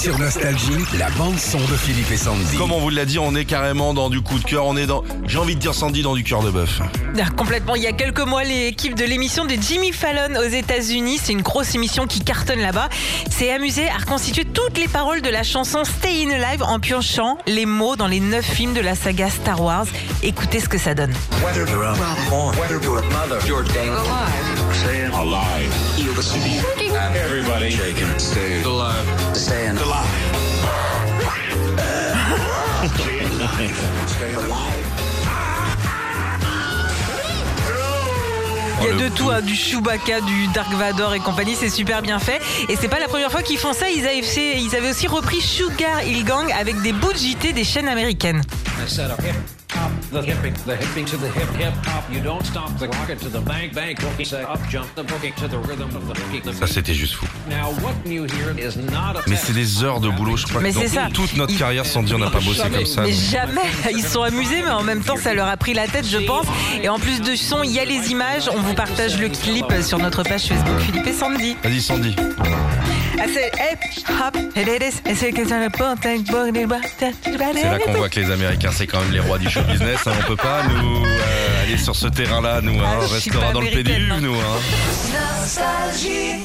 [0.00, 2.56] Sur Nostalgie, la bande-son de Philippe et Sandy.
[2.56, 4.64] Comme on vous l'a dit, on est carrément dans du coup de cœur.
[4.64, 6.80] On est dans, j'ai envie de dire Sandy, dans du cœur de bœuf.
[7.18, 7.74] Ah, Complètement.
[7.74, 11.42] Il y a quelques mois, l'équipe de l'émission de Jimmy Fallon aux États-Unis, c'est une
[11.42, 12.88] grosse émission qui cartonne là-bas,
[13.28, 17.36] s'est amusée à reconstituer toutes les paroles de la chanson Stay in Alive en piochant
[17.48, 19.86] les mots dans les neuf films de la saga Star Wars.
[20.22, 21.12] Écoutez ce que ça donne.
[21.42, 25.74] Whether you're a father, whether you're a mother, you're staying alive.
[27.16, 27.72] Everybody,
[28.18, 29.17] Stay alive.
[29.38, 31.18] Staying alive.
[38.80, 42.00] Il y a de tout, hein, du Chewbacca, du Dark Vador et compagnie, c'est super
[42.00, 42.40] bien fait.
[42.68, 45.08] Et c'est pas la première fois qu'ils font ça, ils avaient, fait- ils avaient aussi
[45.08, 48.42] repris Sugar Hill Gang avec des bouts de JT des chaînes américaines.
[48.80, 49.34] I said a hip
[49.70, 52.04] hop, the hipping, the hipping to the hip hip hop.
[52.12, 54.24] You don't stop the rocket to the bang bang cookie.
[54.24, 56.42] Say up jump the boogie to the rhythm of the hookie.
[56.58, 57.26] Ça, c'était juste fou.
[57.50, 60.36] Now what you hear is not a Mais c'est des heures de boulot.
[60.36, 61.04] Je crois Mais que c'est ça.
[61.04, 63.02] dans toute notre Il- carrière, Sandy, on n'a pas bossé comme ça.
[63.02, 63.20] Mais donc.
[63.30, 66.06] jamais, ils se sont amusés, mais en même temps, ça leur a pris la tête,
[66.08, 66.46] je pense.
[66.82, 68.48] Et en plus de son, il y a les images.
[68.54, 71.56] On vous partage le clip sur notre page Facebook Philippe et Sandy.
[71.62, 72.16] Vas-y, Sandy.
[72.38, 72.44] Ah.
[73.20, 73.50] C'est
[77.64, 80.06] là qu'on voit que les Américains, c'est quand même les rois du show business.
[80.06, 80.12] hein.
[80.20, 82.78] On peut pas nous euh, aller sur ce terrain-là, nous.
[82.80, 82.84] hein.
[82.86, 84.20] Ah, On je suis restera dans le PDU, non.
[84.20, 84.34] nous.
[84.34, 84.58] hein.
[85.40, 86.44] Nostalgie.